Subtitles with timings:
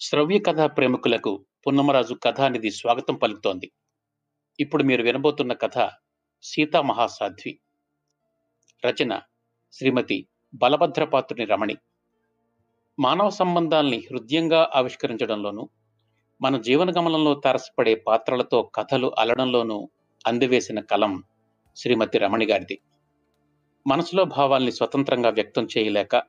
[0.00, 3.70] శ్రవ్య కథా ప్రేమికులకు పున్నమరాజు కథానిధి స్వాగతం పలుకుతోంది.
[4.60, 5.90] ఇప్పుడు మీరు వినబోతున్న కథ
[6.42, 7.58] సీతా మహాసాధ్వి.
[8.86, 9.20] రచన
[9.72, 11.76] శ్రీమతి బలభద్రపాత్రుని రమణి.
[13.00, 15.68] మానవ సంబంధాల్ని హృదయంగా ఆవిష్కరించడంలోనూ
[16.40, 19.90] మన జీవన గమనంలో తారసపడే పాత్రలతో కథలు అల్లడంలోనూ
[20.26, 21.22] అందివేసిన కలం
[21.76, 22.78] శ్రీమతి రమణి గారిది.
[23.86, 26.22] మనసులో భావాల్ని స్వతంత్రంగా వ్యక్తం చేయలేక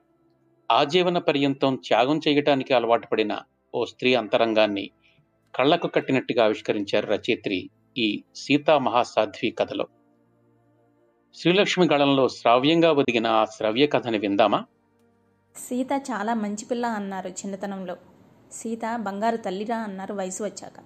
[0.71, 3.39] ఆజీవన పర్యంతం త్యాగం చేయటానికి అలవాటు పడిన
[3.77, 4.89] ఓ స్త్రీ అంతరంగాన్ని
[5.55, 9.87] కళ్ళకు కట్టినట్టుగా ఆవిష్కరించారు రచయిత్రి ఈ సీతా మహాసాధ్వి కథలో.
[11.33, 14.65] శ్రీలక్ష్మి గళంలో శ్రావ్యంగా ఒదిగిన ఆ శ్రవ్య కథని విందామా?
[15.55, 17.97] సీత చాలా మంచి పిల్ల అన్నారు చిన్నతనంలో.
[18.51, 20.79] సీత బంగారు తల్లిరా అన్నారు వయసు వచ్చాక.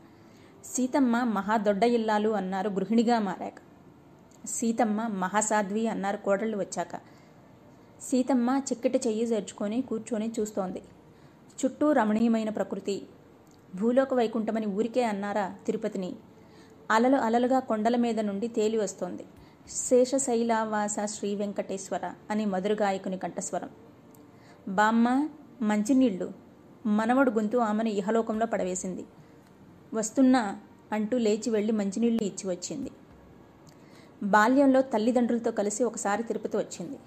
[0.66, 3.60] సీతమ్మ మహా దొడ్డ ఇల్లాలు అన్నారు గృహిణిగా మారాక.
[4.46, 6.96] సీతమ్మ మహాసాధ్వి అన్నారు కోడళ్ళు వచ్చాక.
[8.02, 10.82] సీతమ్మ చిక్కటి చెయ్యి చేర్చుకొని కూర్చొని చూస్తోంది.
[11.66, 13.02] చుట్టూ రమణీయమైన ప్రకృతి.
[13.76, 16.16] భూలోక వైకుంఠమని ఊరికే అన్నారా తిరుపతిని.
[16.92, 19.26] అలలు అలలుగా కొండల మీద నుండి తేలి వస్తోంది.
[19.70, 23.70] శేషశైలావాస శ్రీ వెంకటేశ్వర అని మధురగాయకుని కంఠస్వరం.
[24.68, 25.30] బామ్మ
[25.62, 26.32] మంచినీళ్ళు.
[26.86, 29.06] మనవడు గొంతు ఆమెను ఇహలోకంలో పడవేసింది.
[29.94, 30.60] వస్తున్నా
[30.92, 32.92] అంటూ లేచి వెళ్ళి మంచినీళ్ళు ఇచ్చి వచ్చింది.
[34.24, 36.98] బాల్యంలో తల్లిదండ్రులతో కలిసి ఒకసారి తిరుపతి వచ్చింది.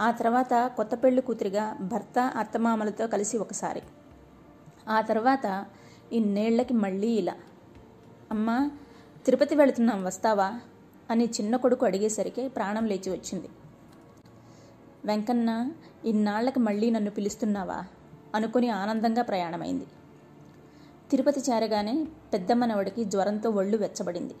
[0.00, 3.82] ఆ తర్వాత కొత్త పెళ్ళి కూతురిగా భర్త అత్తమామలతో కలిసి ఒకసారి.
[4.88, 5.66] ఆ తర్వాత
[6.12, 7.34] ఇన్నేళ్ళకి మళ్ళీ ఇలా.
[8.30, 8.70] అమ్మా
[9.24, 10.60] తిరుపతి వెళుతున్నాం వస్తావా?
[11.10, 13.48] అని చిన్న కొడుకు అడిగేసరికి ప్రాణం లేచి వచ్చింది.
[15.04, 15.70] వెంకన్న
[16.04, 17.84] ఇన్నాళ్ళకి మళ్ళీ నన్ను పిలుస్తున్నావా?
[18.34, 19.86] అనుకుని ఆనందంగా ప్రయాణమైంది.
[21.10, 24.34] తిరుపతి చేరగానే పెద్దమ్మనవడికి జ్వరంతో ఒళ్ళు వెచ్చబడింది.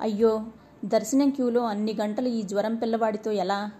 [0.00, 0.44] అయ్యో
[0.84, 3.70] దర్శనం క్యూలో అన్ని గంటలు ఈ జ్వరం పిల్లవాడితో ఎలా?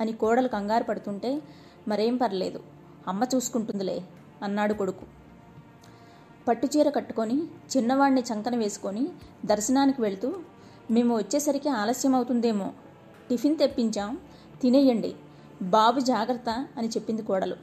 [0.00, 1.42] అని కోడలు కంగారు పడుతుంటే
[1.88, 2.60] మరేం పర్లేదు
[3.08, 4.04] అమ్మ చూసుకుంటుందిలే
[4.42, 5.04] అన్నాడు కొడుకు.
[6.48, 7.42] పట్టుచీర కట్టుకొని
[7.76, 9.08] చిన్నవాడిని చంకన వేసుకొని
[9.44, 10.34] దర్శనానికి వెళ్తూ
[10.90, 12.72] మేము వచ్చేసరికి ఆలస్యం అవుతుందేమో
[13.30, 14.18] టిఫిన్ తెప్పించాం
[14.62, 15.14] తినేయండి
[15.62, 17.56] బాబు జాగ్రత్త అని చెప్పింది కోడలు.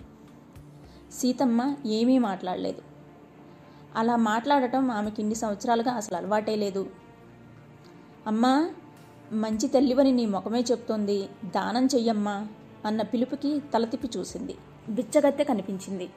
[1.11, 2.81] సీతమ్మ ఏమీ మాట్లాడలేదు.
[3.95, 6.87] అలా మాట్లాడటం ఆమెకి ఇన్ని సంవత్సరాలుగా అసలు అలవాటే లేదు.
[8.27, 8.69] అమ్మా
[9.31, 11.29] మంచి తల్లివని నీ ముఖమే చెప్తోంది.
[11.45, 12.47] దానం చెయ్యమ్మా
[12.85, 14.55] అన్న పిలుపుకి తల తిప్పి చూసింది.
[14.89, 16.09] బిచ్చగత్తె కనిపించింది.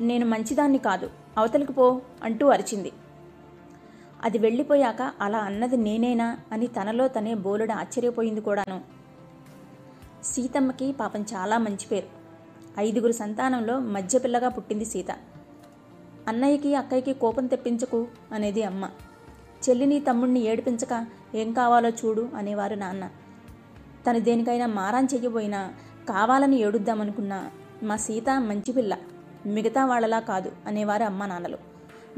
[0.00, 2.92] నేను మంచిదాన్ని కాదు అవతలికి పో అంటూ అరిచింది.
[4.22, 8.80] అది వెళ్ళిపోయాక అలా అన్నది నేనేనా అని తనలో తనే బోలుడు ఆశ్చర్యపోయింది కూడాను.
[10.24, 12.06] సీతమ్మకి పాపం చాలా మంచి పేరు.
[12.78, 15.10] ఐదుగురు సంతానంలో మధ్యపిల్లగా పుట్టింది సీత.
[16.28, 18.90] అన్నయ్యకి అక్కయ్యకి కోపం తెప్పించకు అనేది అమ్మ.
[19.68, 23.08] చెల్లిని తమ్ముడిని ఏడిపించక ఏం కావాలో చూడు అనేవారు నాన్న.
[24.06, 25.74] తను దేనికైనా మారాన్ చెయ్యబోయినా
[26.08, 27.50] కావాలని ఏడుద్దామనుకున్నా
[27.82, 28.96] మా సీత మంచి పిల్ల
[29.46, 31.58] మిగతా వాళ్ళలా కాదు అనేవారు అమ్మ నాన్నలు.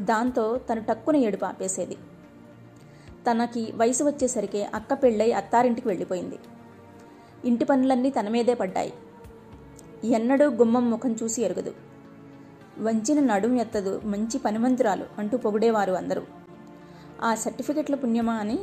[0.00, 1.96] దాంతో తను టక్కున ఏడుపు ఆపేసేది.
[3.30, 6.38] తనకి వయసు వచ్చేసరికి అక్క పెళ్ళై అత్తారింటికి వెళ్ళిపోయింది.
[7.44, 8.92] ఇంటి పనులన్నీ తన మీదే పడ్డాయి.
[10.04, 11.74] ఎన్నడూ గుమ్మం ముఖం చూసి ఎరగదు.
[12.78, 16.37] వంచిన నడుం ఎత్తదు మంచి పనిమంతురాలు అంటూ పొగిడేవారు అందరూ.
[17.22, 18.58] ఆ సర్టిఫికెట్ల పుణ్యమా అని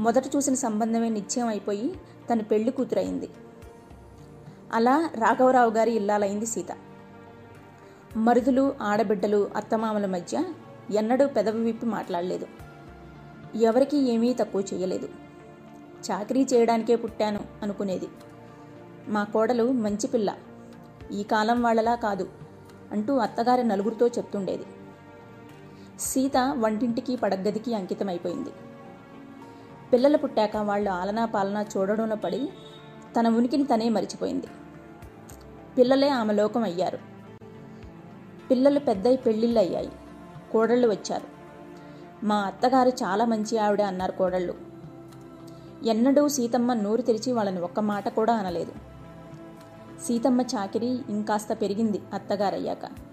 [0.00, 1.94] మొదట చూసిన సంబంధమే నిశ్చయం అయిపోయి
[2.32, 3.28] తన పెళ్ళి కూతురైంది.
[4.72, 6.66] అలా రాఘవరావు గారి ఇల్లాలైంది సీత.
[8.16, 10.44] మరుదులు ఆడబిడ్డలు అత్తమామల మధ్య
[10.90, 12.46] ఎన్నడూ పెదవి విప్పి మాట్లాడలేదు.
[13.56, 15.08] ఎవరికి ఏమీ తక్కువ చేయలేదు
[16.10, 18.08] చాకరీ చేయడానికే పుట్టాను అనుకునేది.
[19.08, 20.34] మా కోడలు మంచి పిల్ల.
[21.12, 22.28] ఈ కాలం వాళ్ళలా కాదు
[22.92, 24.64] అంటూ అత్తగారి నలుగురితో చెప్తుండేది.
[26.00, 28.50] సీత వంటింటికి పడగ్గదికి అంకితమైపోయింది.
[29.92, 32.48] పిల్లలు పుట్టాక వాళ్ళు ఆలనా పాలనా చూడడంలో పడి
[33.18, 34.46] తన ఉనికిని తనే మరిచిపోయింది.
[35.78, 36.98] పిల్లలే ఆమె లోకం అయ్యారు.
[38.50, 39.92] పిల్లలు పెద్దయి పెళ్ళిళ్ళు అయ్యాయి
[40.52, 41.26] కోడళ్ళు వచ్చారు.
[42.26, 44.54] మా అత్తగారు చాలా మంచి ఆవిడ అన్నారు కోడళ్ళు.
[45.84, 48.72] ఎన్నడూ సీతమ్మ నోరు తెరిచి వాళ్ళని ఒక్క మాట కూడా అనలేదు.
[50.00, 53.09] సీతమ్మ చాకిరి ఇంకాస్త పెరిగింది అత్తగారయ్యాక.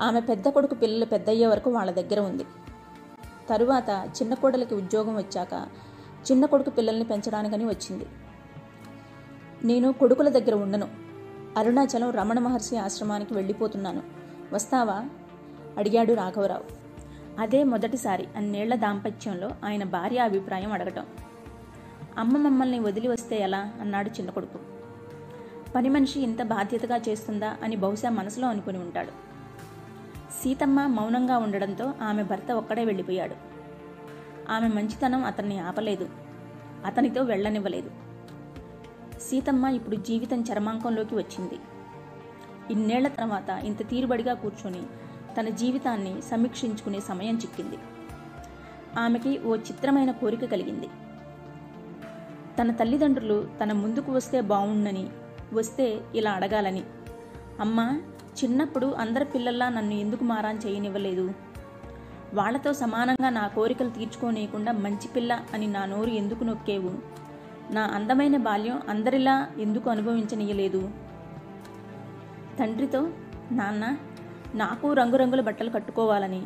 [0.00, 2.44] ఆమె పెద్ద కొడుకు పిల్లలు పెద్దయ్యే వరకు వాళ్ళ దగ్గర ఉంది.
[3.50, 5.68] తరువాత చిన్న కోడలికి ఉద్యోగం వచ్చాక
[6.30, 8.06] చిన్న కొడుకు పిల్లల్ని పెంచడానికని వచ్చింది.
[9.64, 10.88] నేను కొడుకుల దగ్గర ఉండను.
[11.56, 14.02] అరుణాచలం రమణ మహర్షి ఆశ్రమానికి వెళ్ళిపోతున్నాను.
[14.52, 15.04] వస్తావా?
[15.78, 16.64] అడిగాడు రాఘవరావు.
[17.40, 21.06] అదే మొదటిసారి అన్నేళ్ళ దాంపత్యంలో ఆయన భార్య అభిప్రాయం అడగటం.
[22.18, 23.72] అమ్మ మమ్మల్ని వదిలి వస్తే ఎలా?
[23.80, 24.58] అన్నాడు చిన్న కొడుకు.
[25.74, 29.27] పని మనిషి ఇంత బాధ్యతగా చేస్తుందా అని బహుశా మనసులో అనుకుని ఉంటాడు.
[30.30, 33.34] సీతమ్మ మౌనంగా ఉండడంతో ఆమె భర్త ఒక్కడే వెళ్ళిపోయాడు.
[34.50, 36.08] ఆమె మంచితనం అతన్ని ఆపలేదు.
[36.86, 37.90] అతనితో వెళ్ళనివ్వలేదు.
[39.20, 41.58] సీతమ్మ ఇప్పుడు జీవితం చరమాంకంలోకి వచ్చింది.
[42.70, 44.82] ఇన్నేళ్ళ తర్వాత ఇంత తీరుబడిగా కూర్చొని
[45.40, 47.78] తన జీవితాన్ని సమీక్షించుకునే సమయం చిక్కింది.
[48.98, 50.88] ఆమెకి ఓ చిత్రమైన కోరిక కలిగింది.
[52.60, 55.10] తన తల్లిదండ్రులు తన ముందుకు వస్తే బాగుండని
[55.52, 56.82] వస్తే ఇలా అడగాలని
[57.60, 58.00] అమ్మా
[58.44, 61.34] చిన్నప్పుడు అందరి పిల్లల్లా నన్ను ఎందుకు మారాన్ చేయనివ్వలేదు?
[62.34, 66.92] వాళ్ళతో సమానంగా నా కోరికలు తీర్చుకోనియకుండా మంచి పిల్ల అని నా నోరు ఎందుకు నొక్కేవు?
[67.70, 70.90] నా అందమైన బాల్యం అందరిలా ఎందుకు అనుభవించనీయలేదు?
[72.60, 73.10] తండ్రితో
[73.52, 73.96] నాన్న
[74.54, 76.42] నాకు రంగురంగుల బట్టలు కట్టుకోవాలని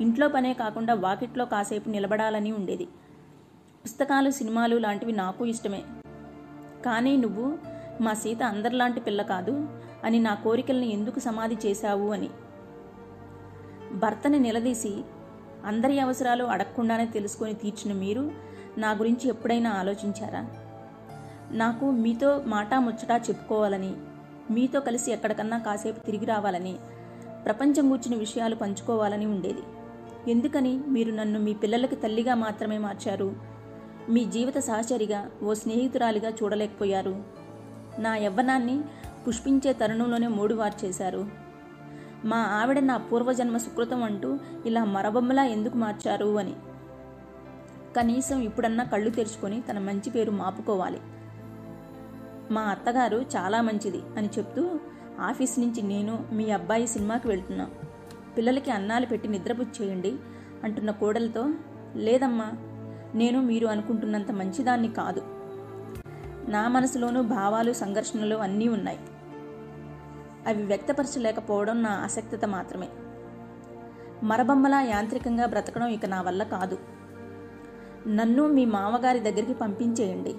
[0.00, 2.88] ఇంట్లో పనే కాకుండా వాకిట్లో కాసేపు నిలబడాలని ఉండేది.
[3.84, 5.82] పుస్తకాలు సినిమాలు లాంటివి నాకు ఇష్టమే.
[6.86, 7.58] కానీ నువ్వు
[8.00, 9.68] మా సీత అందరిలాంటి పిల్ల కాదు.
[10.04, 12.30] అని నా కోరికల్ని ఎందుకు సమాధి చేశావు అని.
[13.92, 15.04] భర్తని నిలదీసి
[15.64, 18.30] అందరి అవసరాలు అడగకుండానే తెలుసుకొని తీర్చిన మీరు
[18.78, 20.46] నా గురించి ఎప్పుడైనా ఆలోచించారా?
[21.50, 23.92] నాకు మీతో మాటా ముచ్చటా చెప్పుకోవాలని
[24.50, 26.76] మీతో కలిసి ఎక్కడికన్నా కాసేపు తిరిగి రావాలని
[27.44, 29.62] ప్రపంచం గూర్చిన విషయాలు పంచుకోవాలని ఉండేది.
[30.30, 33.36] ఎందుకని మీరు నన్ను మీ పిల్లలకి తల్లిగా మాత్రమే మార్చారు?
[34.08, 37.24] మీ జీవిత సహచరిగా ఓ స్నేహితురాలిగా చూడలేకపోయారు.
[37.98, 38.80] నా యవ్వనాన్ని
[39.28, 41.26] పుష్పించే తరుణంలోనే మూడువారు చేశారు.
[42.24, 46.54] మా ఆవిడ నా పూర్వజన్మ సుకృతం అంటూ ఇలా మరబొమ్మలా ఎందుకు మార్చారు అని.
[47.96, 51.00] కనీసం ఇప్పుడన్నా కళ్ళు తెరుచుకొని తన మంచి పేరు మాపుకోవాలి.
[52.50, 54.80] మా అత్తగారు చాలా మంచిది అని చెప్తూ
[55.20, 57.70] ఆఫీస్ నుంచి నేను మీ అబ్బాయి సినిమాకి వెళ్తున్నాం.
[58.36, 60.16] పిల్లలకి అన్నాలు పెట్టి నిద్రపుచ్చేయండి
[60.64, 61.48] అంటున్న కోడలతో
[61.96, 62.52] లేదమ్మా
[63.14, 65.22] నేను మీరు అనుకుంటున్నంత మంచిదాన్ని కాదు.
[66.50, 68.98] నా మనసులోనూ భావాలు సంఘర్షణలు అన్నీ ఉన్నాయి.
[70.46, 72.88] అవి వ్యక్తపరచలేకపోవడం నా ఆసక్తత మాత్రమే.
[74.22, 76.78] మరబొమ్మలా యాంత్రికంగా బ్రతకడం ఇక నా వల్ల కాదు.
[78.08, 80.34] నన్ను మీ మామగారి దగ్గరికి పంపించేయండి.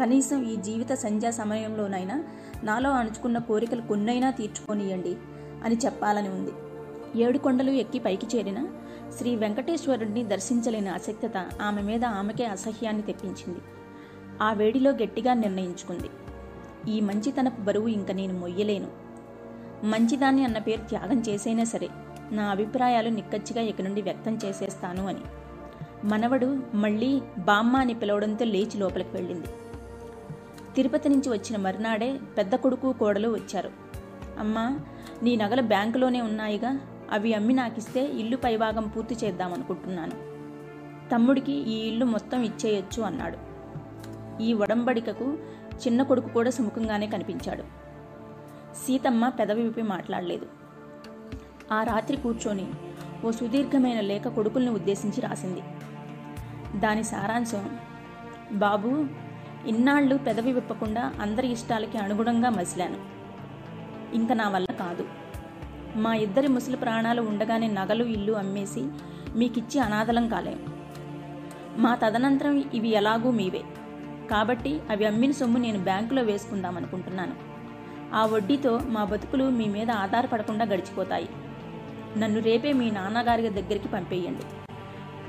[0.00, 2.24] కనీసం ఈ జీవిత సంధ్యా సమయంలోనైనా
[2.62, 5.16] నాలో అణుచుకున్న కోరికలు కొన్నైనా తీర్చుకొనియండి
[5.64, 6.52] అని చెప్పాలని ఉంది.
[7.22, 8.66] ఏడు కొండలు ఎక్కి పైకి చేరిన
[9.18, 13.60] శ్రీ వెంకటేశ్వరుడిని దర్శించలేని అసక్తత ఆమె మీద ఆమెకే అసహ్యాన్ని తెప్పించింది.
[14.42, 16.10] ఆ వేడిలో గట్టిగా నిర్ణయించుకుంది.
[16.88, 18.88] ఈ మంచితనపు బరువు ఇంక నేను మొయ్యలేను.
[19.84, 21.88] మంచిదాన్ని అన్న పేరు త్యాగం చేసైనా సరే
[22.32, 25.20] నా అభిప్రాయాలు నిక్కచ్చిగా ఇక నుండి వ్యక్తం చేసేస్తాను అని.
[26.04, 29.48] మనవడు మళ్ళీ బామ్మ అని పిలవడంతో లేచి లోపలికి వెళ్ళింది.
[30.76, 33.70] తిరుపతి నుంచి వచ్చిన మరునాడే పెద్ద కొడుకు కోడలు వచ్చారు.
[34.38, 34.78] అమ్మా
[35.22, 36.80] నీ నగలు బ్యాంకులోనే ఉన్నాయిగా
[37.12, 40.12] అవి అమ్మి నాకిస్తే ఇల్లు పైభాగం పూర్తి చేద్దామనుకుంటున్నాను.
[41.10, 43.48] తమ్ముడికి ఈ ఇల్లు మొత్తం ఇచ్చేయొచ్చు అన్నాడు.
[44.42, 45.38] ఈ ఒడంబడికకు
[45.86, 47.62] చిన్న కొడుకు కూడా సుముఖంగానే కనిపించాడు.
[48.74, 50.46] సీతమ్మ పెదవి విప్పి మాట్లాడలేదు.
[51.72, 52.66] ఆ రాత్రి కూర్చొని
[53.24, 55.62] ఓ సుదీర్ఘమైన లేఖ కొడుకుల్ని ఉద్దేశించి రాసింది.
[56.80, 57.78] దాని సారాంశం
[58.52, 59.06] బాబు
[59.66, 62.98] ఇన్నాళ్ళు పెదవి విప్పకుండా అందరి ఇష్టాలకి అనుగుణంగా మసిలాను.
[64.14, 65.04] ఇంక నా వల్ల కాదు.
[65.96, 68.88] మా ఇద్దరి ముసలి ప్రాణాలు ఉండగానే నగలు ఇల్లు అమ్మేసి
[69.36, 70.60] మీకిచ్చి అనాథలం కాలేం.
[71.76, 73.62] మా తదనంతరం ఇవి ఎలాగూ మీవే.
[74.30, 77.34] కాబట్టి అవి అమ్మిన సొమ్ము నేను బ్యాంకులో వేసుకుందాం అనుకుంటున్నాను
[78.14, 81.28] ఆ వడ్డీతో మా బతుకులు మీ మీద ఆధారపడకుండా గడిచిపోతాయి.
[82.16, 84.44] నన్ను రేపే మీ నాన్నగారి దగ్గరికి పంపేయండి.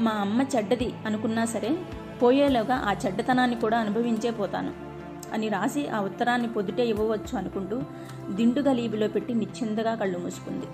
[0.04, 1.78] మా అమ్మ చెడ్డది అనుకున్నా సరే
[2.22, 4.72] పోయేలోగా ఆ చెడ్డతనాన్ని కూడా అనుభవించే పోతాను
[5.34, 7.82] అని రాసి ఆ ఉత్తరాన్ని పొద్దుటే ఇవ్వవచ్చు అనుకుంటూ
[8.30, 10.68] దిండు గలీబిలో పెట్టి నిశ్చిందగా కళ్ళు మూసుకుంది.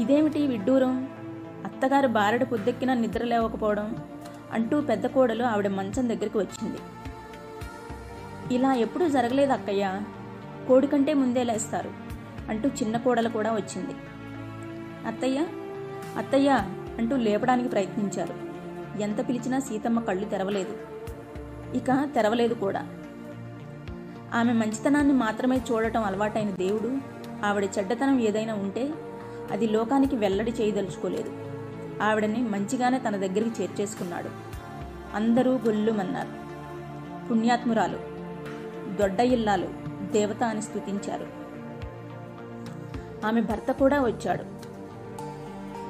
[0.00, 1.08] ఇదేమిటి విడ్డూరం?
[1.64, 3.96] అత్తగారు బారెడు పొద్దెక్కినా నిద్ర లేవకపోవడం?
[4.52, 6.78] అంటూ పెద్ద కోడలు ఆవిడ మంచం దగ్గరికి వచ్చింది.
[8.54, 10.00] ఇలా ఎప్పుడూ జరగలేదు అక్కయ్య.
[10.68, 11.90] కోడి కంటే ముందే లేస్తారు
[12.48, 13.94] అంటూ చిన్న కోడలు కూడా వచ్చింది.
[15.06, 15.46] అత్తయ్య
[16.16, 16.50] అత్తయ్య
[16.98, 18.34] అంటూ లేపడానికి ప్రయత్నించారు.
[19.00, 20.78] ఎంత పిలిచినా సీతమ్మ కళ్ళు తెరవలేదు.
[21.76, 22.88] ఇక తెరవలేదు కూడా.
[24.34, 26.98] ఆమె మంచితనాన్ని మాత్రమే చూడటం అలవాటైన దేవుడు
[27.44, 28.90] ఆవిడ చెడ్డతనం ఏదైనా ఉంటే
[29.52, 31.47] అది లోకానికి వెల్లడి చేయదలుచుకోలేదు.
[32.02, 34.30] ఆవిడని మంచిగానే తన దగ్గరికి చేర్చేసుకున్నాడు.
[35.14, 36.48] అందరూ గొల్లుమన్నారు.
[37.28, 37.98] పుణ్యాత్మురాలు
[38.96, 39.68] దొడ్డ ఇల్లాలు
[40.12, 41.26] దేవత అని స్తుతించారు.
[43.26, 44.44] ఆమె భర్త కూడా వచ్చాడు.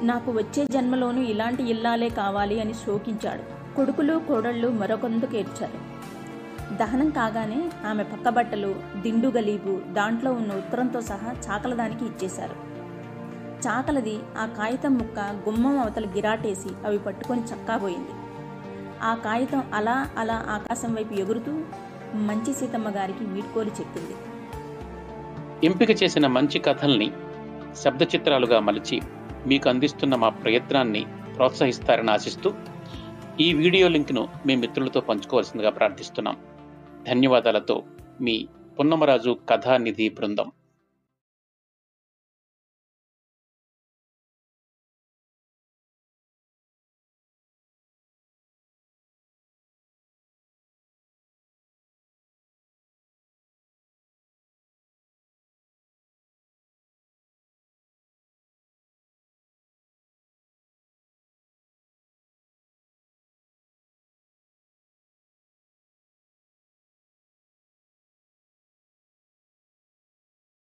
[0.05, 3.75] నాకు వచ్చే జన్మలోనూ ఇలాంటి ఇల్లాలే కావాలి అని శోకించాడు.
[3.75, 5.89] కొడుకులు కోడళ్ళు మరొకందుకు ఏడ్చారు
[6.75, 12.78] దహనం కాగానే ఆమె పక్కబట్టలు దిండు గలీబు దాంట్లో ఉన్న ఉత్తరంతో సహా చాకలదానికి ఇచ్చేశారు.
[13.67, 18.13] చాకలది ఆ కాగితం ముక్క గుమ్మం అవతల గిరాటేసి అవి పట్టుకొని చక్కాబోయింది.
[19.01, 21.51] ఆ కాగితం అలా అలా ఆకాశం వైపు ఎగురుతూ
[22.15, 24.15] మంచి సీతమ్మ గారికి వీడ్కోలు చెప్పింది.
[25.65, 27.11] ఎంపిక చేసిన మంచి కథల్ని
[27.75, 29.01] శబ్ద చిత్రాలుగా మలిచి
[29.47, 32.53] మీకు అందిస్తున్న మా ప్రయత్నాన్ని ప్రోత్సహిస్తారని ఆశిస్తూ
[33.41, 36.37] ఈ వీడియో లింక్ను మీ మిత్రులతో పంచుకోవాల్సిందిగా ప్రార్థిస్తున్నాం.
[37.07, 37.83] ధన్యవాదాలతో
[38.21, 38.47] మీ
[38.79, 40.51] పున్నమరాజు కథానిధి బృందం.